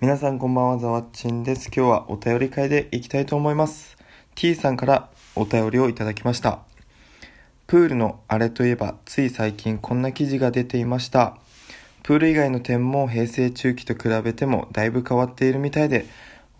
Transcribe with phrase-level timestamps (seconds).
[0.00, 1.72] 皆さんこんばんは、ざわっちんです。
[1.76, 3.96] 今日はお便り会でいきたいと思います。
[4.36, 6.60] T さんからお便りをいただきました。
[7.66, 11.36] プールのあれといえば、つい最近こんな記事が出ていました。
[12.04, 16.06] プール以外の点も平成中期と比べてもだいぶ変わっているみたいで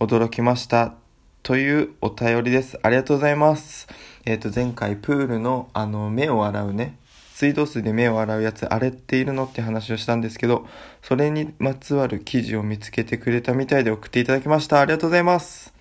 [0.01, 0.95] 驚きました。
[1.45, 2.81] というお便りです。
[2.83, 3.87] ありがとうございます。
[4.25, 6.99] えっ、と、前回プールのあの目を洗うね、
[7.39, 10.67] 水道水で目を洗うやつあれているのって話をしたんですけど
[11.03, 14.81] それにまつわる記事を見つけてくれたみたいで送っていただきました。
[14.81, 15.73] ありがとうございます。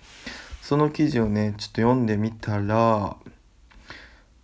[0.62, 3.16] その記事をねちょっと読んでみたら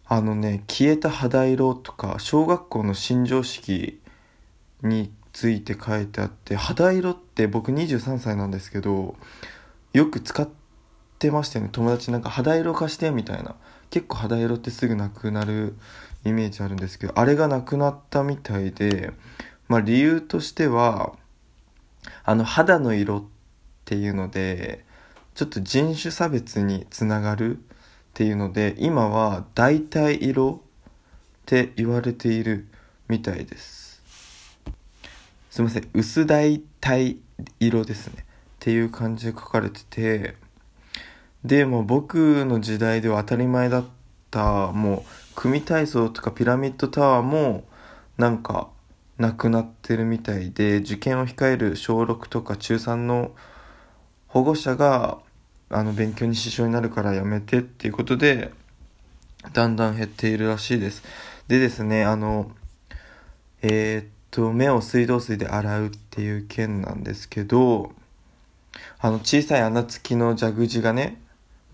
[0.06, 4.00] あのね消えた肌色とか小学校の新常識
[4.82, 9.14] について書いてあって肌色って僕23歳なんですけど
[9.92, 10.63] よく使って
[11.18, 11.70] てましたよね。
[11.72, 13.56] 友達なんか肌色貸してみたいな。
[13.94, 15.76] 結構肌色ってすぐなくなる
[16.24, 19.12] イメージあるんですけどあれがなくなったみたいで
[19.68, 21.14] まあ理由としては
[22.24, 23.24] あの肌の色っ
[23.84, 24.84] ていうので
[25.34, 27.60] ちょっと人種差別につながるっ
[28.14, 32.66] ていうので今は代替色って言われている
[33.08, 34.02] みたいです。
[35.50, 35.88] すいません。
[35.92, 37.18] 薄代替
[37.60, 38.24] 色ですね。
[38.24, 38.24] っ
[38.58, 40.34] ていう感じで書かれてて
[41.44, 43.84] でも僕の時代では当たり前だっ
[44.30, 45.02] たもう
[45.34, 47.64] 組体操とかピラミッドタワーも
[48.16, 48.68] なんか
[49.18, 53.32] なくなってるみたいで受験を控える小6とか中3の
[54.26, 55.18] 保護者が
[55.68, 58.50] あの勉強に支障になるからやめてっていうことで
[59.52, 61.02] だんだん減っているらしいです。
[61.46, 62.50] でですねあの
[63.60, 67.92] えー、っと目を水道水で洗うっていう件なんですけど
[68.98, 71.20] あの小さい穴付きの蛇口がね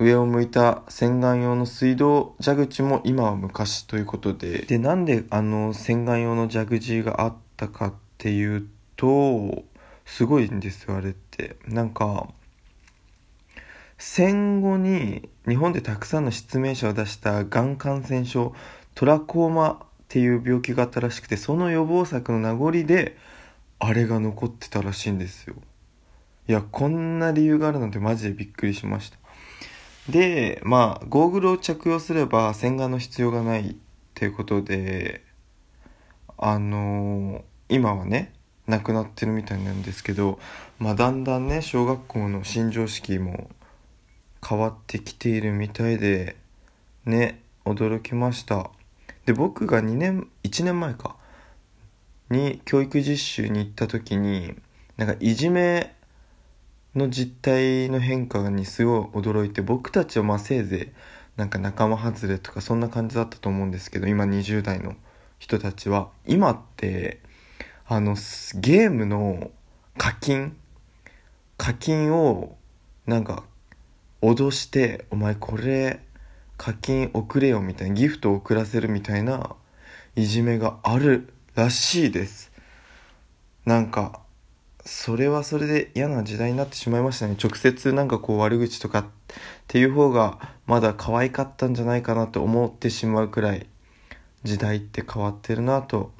[0.01, 4.61] 上を向いた洗顔用の水道蛇口も今は昔ということで。
[4.63, 9.63] でなんであの洗顔用の蛇口があったかっていうと
[10.07, 11.57] すごいんですよあれって。
[11.67, 12.29] なんか
[13.99, 18.55] 戦後に日本でたくさんの失明者を出したがん感染症
[18.95, 23.19] トラコーマっていう病気があったらしくてその予防策の名残で
[23.79, 25.57] あれが残ってたらしいんですよ。
[26.49, 29.19] いやこんな理由があるなんてマジでびっくりしました。
[30.09, 33.75] でまあゴーグルを着用すれば洗顔の必要がないっ
[34.15, 35.23] ていうことで
[36.39, 38.33] あのー、今はね
[38.67, 40.39] なくなってるみたいなんですけど、
[40.79, 43.51] まあ、だんだんね小学校の新常識も
[44.47, 46.37] 変わってきているみたいで
[47.05, 48.71] ね驚きました。
[49.27, 51.17] で僕が2年1年前か
[52.31, 54.55] に教育実習に行った時に
[54.97, 55.95] なんかいじめ
[56.95, 64.95] の実態の変化にすごい驚いて僕たちはまあせいぜいなんか仲間外れとかそんな感じだったと思うんですけど今20代の
[65.39, 66.11] 人たちは。
[66.27, 67.21] 今って
[67.87, 68.15] あの
[68.57, 69.51] ゲームの
[69.97, 70.57] 課金
[71.57, 72.57] 課金を
[73.07, 73.45] なんか
[74.23, 76.01] 脅して「お前これ
[76.57, 79.57] 課金送れよ」みたいなギフトを送らせるみたいな
[80.17, 82.53] いじめがあるらしいです。
[83.65, 84.21] なんか
[84.85, 87.37] それはそれで嫌な時代になってしまいましたね。
[87.43, 89.05] 直接なんかこう悪口とかっ
[89.69, 93.67] ていう方がまだ可愛かったんじゃないかなと思ってしまうくらい
[94.43, 96.13] 時代って変わってるなと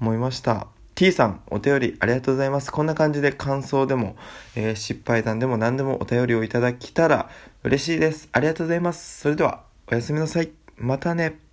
[0.00, 0.66] 思いました。
[0.94, 2.72] T さんお便りありがとうございます。
[2.72, 4.16] こんな感じで感想でも、
[4.56, 7.30] えー、失敗談でも何でもお便りをいただけたら
[7.62, 8.28] 嬉しいです。
[8.32, 9.20] ありがとうございます。
[9.20, 10.50] それではおやすみなさい。
[10.76, 11.47] またね。